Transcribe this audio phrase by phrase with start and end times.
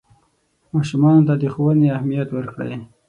[0.73, 2.73] ماشومانو ته د ښوونې اهمیت ورکړئ.